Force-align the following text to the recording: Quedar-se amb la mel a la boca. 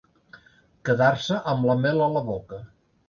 Quedar-se 0.89 1.37
amb 1.53 1.69
la 1.71 1.77
mel 1.85 2.03
a 2.07 2.11
la 2.15 2.25
boca. 2.31 2.63